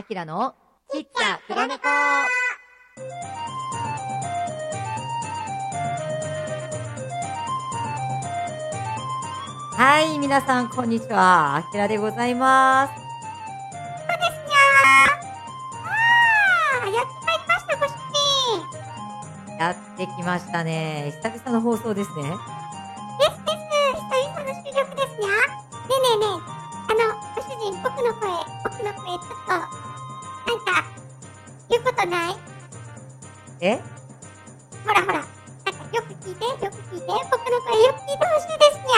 [0.00, 0.54] あきらの
[0.90, 1.86] ちっちゃ黒猫
[9.76, 11.56] はい、皆さん、こんにちは。
[11.56, 12.92] あきらでございます。
[12.94, 17.90] あーやってまいりました、ご主
[19.50, 19.58] 人。
[19.58, 21.12] やってきましたね。
[21.22, 22.22] 久々の放送ですね。
[22.22, 23.58] ですです。
[24.00, 25.28] 久々の収録ですよ。
[25.28, 25.34] ね
[25.84, 26.60] えねえねえ。
[26.88, 28.32] あの、ご主人、僕の声、
[28.64, 29.69] 僕の声、ちょっと、
[31.84, 32.36] なんか、言うことない？
[33.60, 33.80] え？
[34.86, 35.14] ほらほら。
[35.14, 35.28] なんか、
[35.92, 37.06] よく聞いて、よく聞いて。
[37.06, 38.88] 僕の声、よく聞いてほしいですに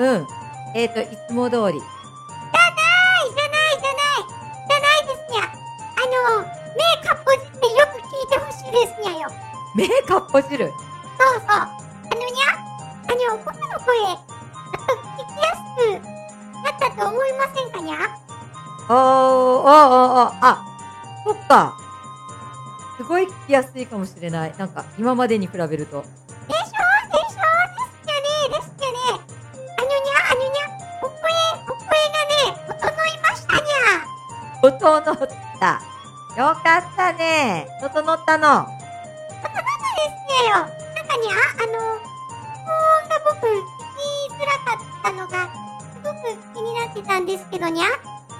[0.00, 0.12] ゃ。
[0.14, 0.26] うん。
[0.74, 1.80] えっ、ー、と、いつも通り。
[1.80, 2.80] じゃな
[3.22, 4.28] い、じゃない、じゃない。
[4.68, 5.42] じゃないですにゃ。
[5.44, 6.44] あの、
[6.76, 9.28] 目かっぽじってよく聞いてほしいですにゃよ。
[9.74, 10.68] 目かっぽじる？
[10.68, 11.48] そうそう。
[11.48, 11.68] あ
[12.10, 13.96] のにゃ、あの、僕の声、
[15.16, 16.00] 聞きやすく
[16.62, 17.96] なったと思いませんかにゃ？
[18.88, 20.64] おー、おー、おー、おー、あ、
[21.24, 21.76] そっか。
[22.96, 24.54] すごい聞きやすいかもしれない。
[24.56, 26.02] なんか、今までに比べると。
[26.48, 26.56] でしょ？
[26.56, 26.62] でしょ？
[26.62, 26.72] で
[27.26, 28.98] すよねですよね
[29.76, 30.64] あのにゃあのにゃ
[31.02, 31.14] お声
[31.66, 33.98] お声がね整いましたにゃ
[34.62, 34.70] 整
[35.12, 35.28] っ
[35.60, 35.82] た。
[36.36, 37.66] よかったね。
[37.82, 38.66] 整ったの。
[38.66, 41.72] ですよなんかにゃあの
[42.64, 42.70] 高
[43.02, 43.50] 音が僕聞
[43.96, 45.34] きづらかったのが
[45.92, 46.16] すごく
[46.54, 47.86] 気になってたんですけどにゃ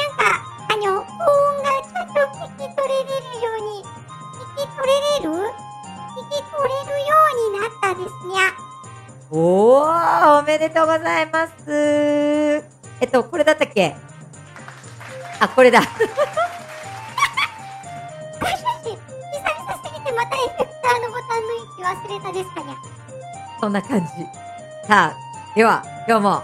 [0.00, 0.24] なんか
[0.72, 8.42] あの高音がちゃんと聞き取れれるように聞き取れれる聞き取れるようになったですにゃ
[9.30, 11.72] おー、おめでとうございます。
[13.00, 13.94] えっと、これだったっけ？
[15.38, 15.80] あ、これだ。
[15.86, 16.08] 久々
[18.82, 22.76] すぎてまたエフェクターのボタンの位置忘れたですかにゃ
[23.60, 24.06] そんな感じ。
[24.88, 25.16] さあ、
[25.54, 26.42] では、今日も、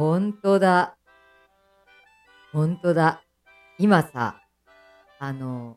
[0.00, 0.96] 本当だ。
[2.54, 3.22] 本当だ。
[3.78, 4.40] 今さ、
[5.18, 5.76] あの、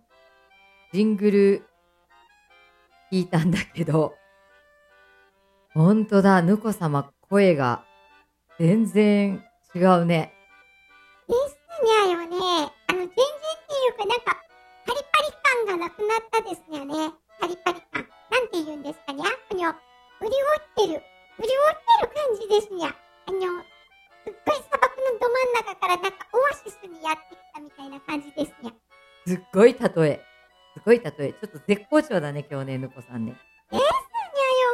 [0.93, 1.63] ジングル
[3.11, 4.15] 聞いたんだけど、
[5.73, 7.83] 本当だ、ぬこ様声が
[8.57, 9.43] 全然
[9.75, 10.32] 違うね。
[29.63, 30.19] ごい例え。
[30.75, 31.31] すごい例え。
[31.31, 33.31] ちょっと絶好調だね、今日ね、ぬこさんね。
[33.31, 33.87] ですにゃよ、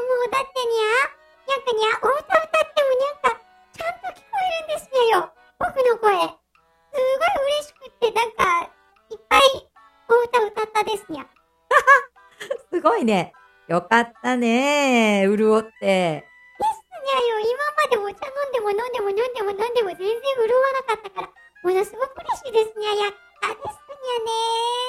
[0.10, 1.14] もうだってにゃ。
[1.46, 3.42] なんかにゃ、お歌歌ってもなんか、
[3.78, 5.30] ちゃんと聞こえるんですにゃよ。
[5.60, 6.10] 僕の声。
[6.10, 8.66] すごい嬉しくって、なんか、
[9.12, 9.42] いっぱい
[10.10, 11.26] お歌歌ったですにゃ。
[12.74, 13.34] すごいね。
[13.68, 15.28] よかったね。
[15.30, 16.26] 潤って。
[16.26, 16.26] で
[16.66, 20.10] すにゃよ、今までお茶飲んでも飲んでも飲んでも飲んでも全然
[20.48, 21.30] 潤わなかったから、
[21.62, 22.96] ものすごく嬉しいですにゃ。
[22.96, 24.80] やったですにゃねー。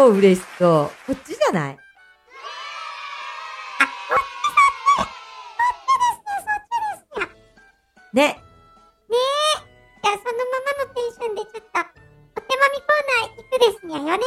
[0.00, 1.12] 超嬉しそう。
[1.12, 1.74] こっちじゃない？
[1.74, 1.78] あ、
[4.08, 4.96] そっちそっち。
[4.96, 5.12] そっ
[5.84, 7.28] ちですね、そっちですにゃ。
[8.14, 8.24] ね。
[8.24, 9.60] ねえ。
[10.02, 11.76] じゃあそのままのテンションでちょっと、
[12.34, 14.24] お手まみコーナー行くですにゃよね。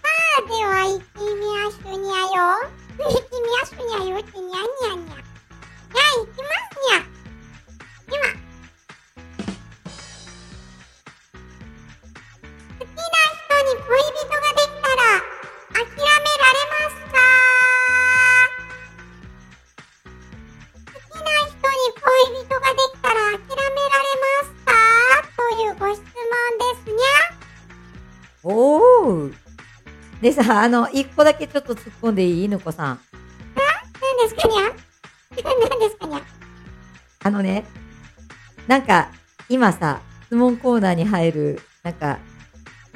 [0.00, 0.08] さ
[0.38, 2.40] あ、では行ってみやしゅにゃよ。
[2.98, 4.69] 行ってみやしゅにゃよってにゃに
[30.36, 32.48] でさ、あの、一個だけちょっと突っ込んでいい？
[32.48, 32.92] ぬこさん。
[32.92, 32.98] ゃ。
[34.00, 34.62] 何ですかにゃ
[35.42, 36.22] 何ですかにゃ
[37.24, 37.64] あのね、
[38.68, 39.10] なんか、
[39.48, 42.18] 今さ、質問コーナーに入る、なんか、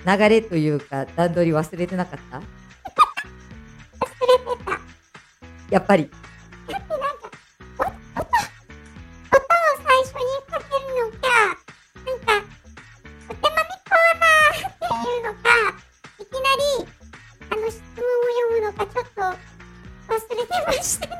[0.07, 2.39] 流れというか、段取り忘れてなかった？
[2.39, 2.47] 忘れ
[4.57, 4.79] てた。
[5.71, 6.11] やっぱり。
[20.65, 21.17] 忘れてましたにゃ。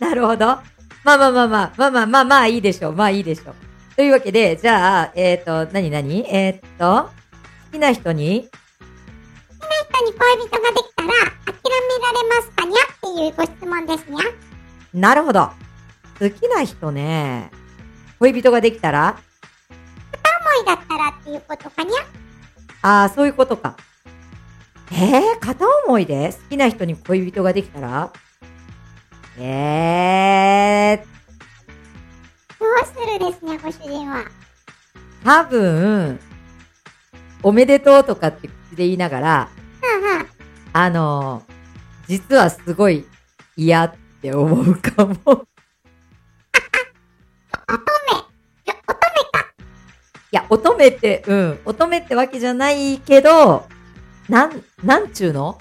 [0.00, 0.46] なるほど。
[0.46, 0.62] ま
[1.14, 2.92] あまあまあまあ、まあまあまあまあいいでしょう。
[2.94, 3.54] まあいいでしょう。
[3.96, 7.12] というわけで、じゃあ、えっ、ー、と、なになにえっ、ー、と、好
[7.72, 8.52] きな人に好き
[9.60, 9.68] な
[10.00, 11.08] 人に恋人ができたら、
[11.44, 11.70] 諦め
[12.04, 14.24] られますかにゃっていうご質問ですにゃ。
[14.92, 15.50] なるほど。
[16.18, 17.50] 好きな人ね。
[18.18, 19.18] 恋人ができたら
[20.12, 20.20] 片
[20.50, 21.92] 思いだったらっていうことかにゃ。
[22.82, 23.76] ああ、そういうことか。
[24.92, 28.12] えー、片思いで好きな人に恋人ができたら？
[29.38, 31.06] えー。
[32.58, 34.24] どうするですね、ご主人は。
[35.24, 36.18] 多分、
[37.42, 39.48] おめでとうとかって口で言いながら、
[39.82, 40.26] うんうん。
[40.72, 41.42] あの、
[42.06, 43.06] 実はすごい
[43.56, 45.14] 嫌って思うかも。
[45.14, 45.44] 乙女。
[48.66, 49.52] いや、乙女か。
[50.32, 53.66] いや、乙女って、うん、乙女ってわけじゃないけど、
[54.30, 55.58] なん、なんちゅうの？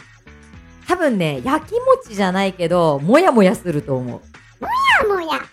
[0.88, 1.74] 多分ね、焼き
[2.04, 4.22] 餅じゃないけど、もやもやすると思う。
[4.62, 4.68] も
[5.10, 5.28] やもや。
[5.38, 5.44] あー、あ、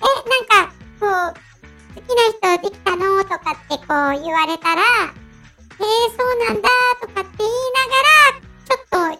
[0.00, 2.08] え、なんか、こう、好き
[2.42, 5.82] な人できたのとかってこう言われたら、えー、
[6.16, 6.68] そうなんだ
[7.00, 9.18] とかって言いながら、ちょっと、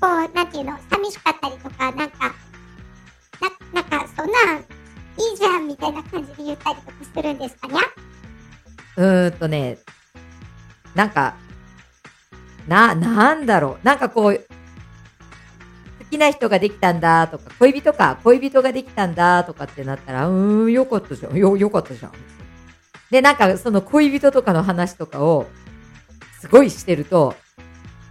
[0.00, 2.34] こう、なんていうの、寂しかったりとか、なんか、
[3.72, 4.62] な、なんか、そんなん、い
[5.34, 7.78] いじゃんみたいな感じで言ったりとかするんですかにゃ？
[8.96, 9.78] うーんとね、
[10.94, 11.34] なんか、
[12.68, 13.86] な、なんだろう。
[13.86, 14.36] なんかこう、
[15.98, 21.36] 好きな人ができたんだとか、恋人か、恋人ができたんだとかってなったら、うーん、よかったじゃん。
[21.36, 22.12] よ、よかったじゃん。
[23.10, 25.46] で、なんかその恋人とかの話とかを、
[26.40, 27.34] すごいしてると、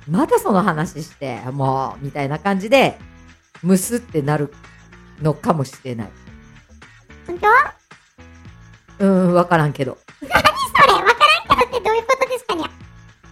[0.09, 2.97] またその話して、もう、みたいな感じで、
[3.62, 4.53] むすってなる
[5.21, 6.09] のかもしれない。
[7.25, 7.47] 本当？
[9.06, 9.97] うーん、わからんけど。
[10.19, 10.50] それ、わか
[11.47, 12.69] らんけどってどういうことですかにゃ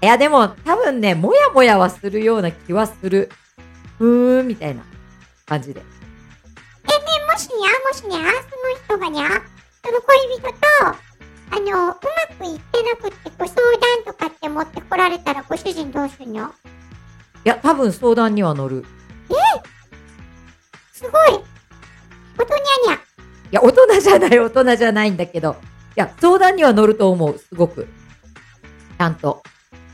[0.01, 3.29] いや、でも、多分ね、もやもやはするような気はする。
[3.99, 4.81] うーん、みたいな
[5.45, 5.81] 感じで。
[5.81, 6.95] え、ね、
[7.31, 8.31] もしにゃ、もしにゃ、
[8.87, 9.27] その人がにゃ、
[9.85, 10.57] その恋人と、
[11.53, 11.95] あの、うま
[12.39, 16.47] くいってなくって、ご相談とかって持ってこられたらご主人どうすんの？
[16.47, 16.51] い
[17.43, 18.85] や、多分相談には乗る。
[20.93, 21.11] すごい。
[22.37, 22.95] ことにゃにゃ。
[22.95, 22.99] い
[23.51, 25.57] や、大人じゃない、大人じゃないんだけど。
[25.95, 27.87] いや、相談には乗ると思う、すごく。
[28.97, 29.43] ちゃんと。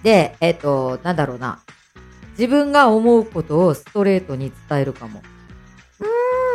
[0.07, 1.59] で、えっ、と、なんだろうな。
[2.39, 5.21] 自分が思うことをストレートに伝えるかも。
[5.99, 6.03] う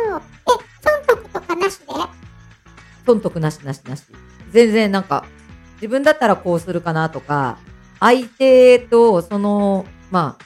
[0.09, 0.17] ーん。
[0.17, 0.21] え、
[0.81, 1.85] 損得とかなしで？
[3.05, 4.05] 損得なしなしなし。
[4.49, 5.25] 全然なんか、
[5.75, 7.59] 自分だったらこうするかなとか、
[7.99, 10.43] 相手とその、まあ、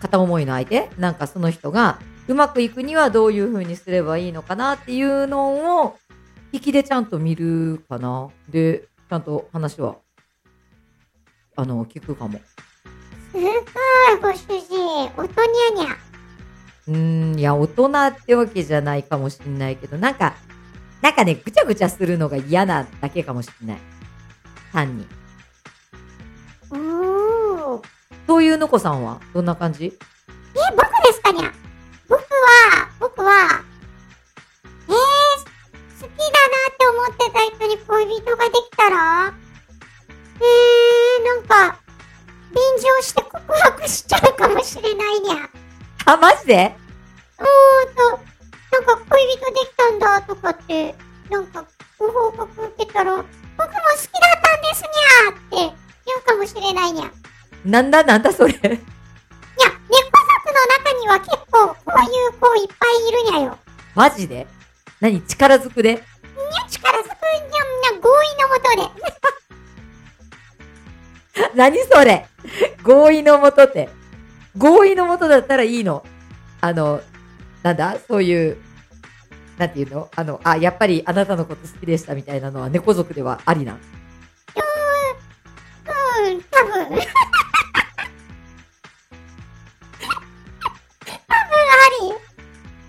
[0.00, 0.90] 片思いの相手？
[0.98, 5.96] なんかその人がうまくいくにはどういう風にすればいいのかなっていうのを、
[6.50, 8.30] 引きでちゃんと見るかな。
[8.48, 9.94] で、ちゃんと話は、
[11.56, 12.40] あの、聞くかも。
[13.30, 13.52] すごい、
[14.20, 15.10] ご主人。
[15.16, 15.96] おとにゃにゃ。
[16.88, 20.34] うーん、いや、大人ってわけじゃないかもしんないけど、なんか、
[21.00, 23.78] なんかね、ぐちゃぐちゃするのが嫌なだけかもしんない。
[24.72, 25.06] 単に。
[26.70, 27.82] おー。
[28.26, 29.20] そういうのこさんは？
[29.34, 29.86] どんな感じ？
[29.86, 29.92] え、
[30.70, 31.52] 僕ですかにゃ？
[32.08, 33.62] 僕は、僕は、
[34.88, 34.94] えー、
[36.00, 36.16] 好きだな
[36.70, 39.34] って思ってた人に恋人ができたら？
[40.36, 40.44] えー、
[41.22, 41.78] なんか、
[42.54, 45.48] 便乗して告白しちゃうかもしれないにゃ。
[46.06, 46.74] あ、マジで？
[47.38, 47.46] おー
[47.96, 48.10] と、
[48.72, 50.94] なんか恋人できたんだとかって、
[51.30, 51.64] なんか
[51.98, 55.76] ご報告受けたら、僕も好きだったんですにゃって
[56.06, 57.04] 言うかもしれないにゃ。
[57.04, 57.12] いや、
[57.64, 58.02] なんだ？
[58.02, 58.52] なんだそれ？
[58.52, 58.78] 猫族
[60.52, 63.58] の中には結構こういう子いっぱいいるにゃよ。
[63.94, 64.46] マジで？
[65.00, 65.22] 何？
[65.22, 66.02] 力ずくで？
[71.62, 72.26] 何それ？
[72.82, 73.88] 合意のもとって。
[74.58, 76.04] 合意のもとだったらいいの。
[76.60, 77.00] あの、
[77.62, 77.98] なんだ？
[78.08, 78.56] そういう、
[79.58, 80.10] なんていうの？
[80.16, 83.76] あの、あ、やっぱりあなたのこと好きでしたみたいなのは猫族ではありなん？
[83.76, 83.80] うん、
[86.50, 86.74] 多分。
[86.74, 86.82] 多分
[91.30, 91.34] あ
[92.00, 92.10] り。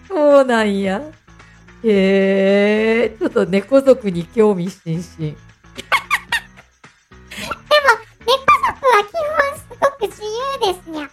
[0.08, 1.00] そうなんや。
[1.84, 5.38] へえ、ちょっと猫族に興味津々。
[10.07, 11.01] 自由ですにゃ。
[11.01, 11.10] あの、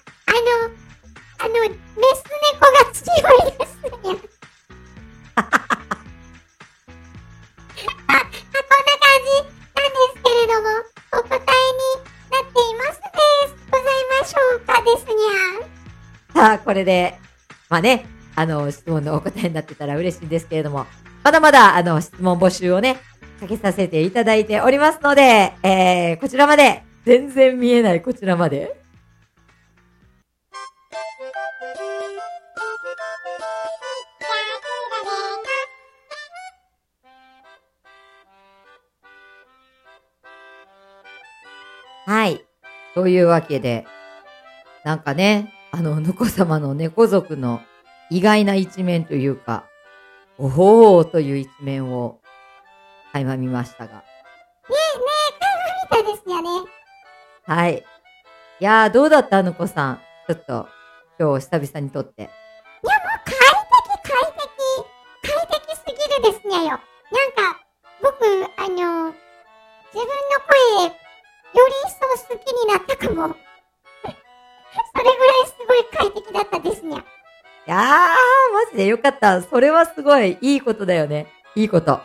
[1.38, 3.06] あの、メス猫が強
[3.46, 4.18] いですにゃ。
[5.36, 5.78] あ、あこん
[8.10, 9.30] な感じ
[9.74, 10.68] なんですけれども、
[11.12, 11.94] お答えに
[12.30, 13.16] なっていますで
[13.46, 13.54] す。
[13.70, 16.34] ございましょうかですにゃ。
[16.34, 17.16] さあ、これで、
[17.68, 20.86] まあね、あの、質問のお答えになってたら嬉しいんですけれども、
[21.22, 22.96] まだまだ、あの、質問募集をね、
[23.38, 28.79] かけさせていただいておりますので、えー、こちらまで、全然見えないこちらまで。
[42.10, 42.44] はい。
[42.96, 43.86] というわけで、
[44.82, 47.60] なんかね、あの、ぬこ様の猫族の
[48.10, 49.64] 意外な一面というか、
[50.36, 52.18] おほーという一面を
[53.12, 53.94] 垣間見ましたが。
[53.94, 54.00] ね
[54.68, 55.04] えね
[55.94, 56.48] え、みたいですよね。
[57.46, 57.78] はい。
[57.78, 57.84] い
[58.64, 60.00] やー、どうだったぬこさん？
[60.26, 60.68] ちょっと、
[61.16, 62.22] 今日久々に撮って。
[62.22, 63.36] いや、もう快
[63.86, 64.50] 適、快適。
[65.22, 65.92] 快適すぎ
[66.28, 66.70] るですねよ。
[66.70, 66.80] なんか、
[68.02, 68.26] 僕、
[68.56, 69.14] あの、自分の
[70.88, 70.98] 声、
[71.52, 71.58] 一
[71.92, 73.34] 層好きになったかも。
[74.92, 76.96] それぐらいすごい快適だったですね。
[76.96, 79.42] いやー、マジでよかった。
[79.42, 81.26] それはすごいいいことだよね。
[81.54, 81.96] いいこと。
[81.96, 82.00] で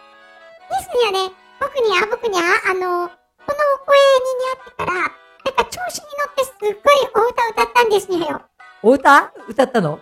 [1.00, 1.32] すよね。
[1.60, 8.42] 僕にゃ、僕にゃ、あの、このお声に似合ってから、なんか調子に乗ってすっごいお歌歌ったんですねよ。
[8.82, 9.32] お歌？
[9.48, 10.00] 歌ったの？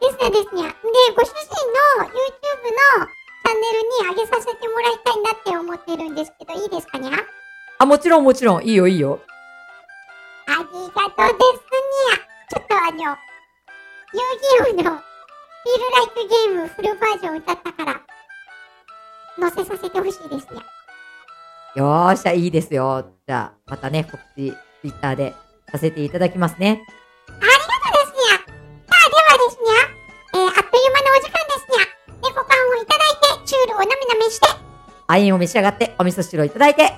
[0.00, 0.62] ですねですね。
[0.62, 0.68] で、
[1.16, 1.34] ご主人
[1.98, 3.06] の YouTube の
[3.46, 7.10] チャンネルに上げさせてもらいたいなって思ってるんですけど、いいですかにゃ？
[7.78, 8.64] あ、もちろんもちろん。
[8.64, 9.20] いいよいいよ。
[10.46, 12.34] ありがとうですにゃ。
[12.50, 13.16] ちょっとあの、
[14.12, 14.20] 遊
[14.62, 18.00] 戯王のフィールライクゲームフルバージョン歌ったから、
[19.40, 20.64] 載せさせてほしいですにゃ。
[21.76, 23.04] よーしゃ、いいですよ。
[23.26, 25.34] じゃあ、またね、告知、ツイッターで
[25.72, 26.80] させていただきますね。
[27.28, 27.50] ありがと
[27.90, 28.36] うですにゃ。
[28.36, 29.94] さあ、ではですにゃ。
[30.34, 31.86] えー、あっという間のお時間ですにゃ。
[32.22, 34.46] 猫缶をいただいて、チュールをなめなめして、
[35.08, 36.92] アインを召し上がって、お味噌汁をいただいて、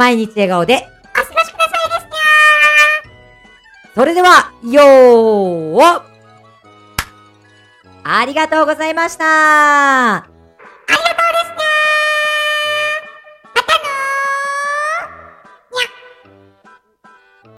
[0.00, 6.02] 毎日笑顔で、お過ごしくださいですにゃそれでは、よー。
[8.02, 10.29] ありがとうございました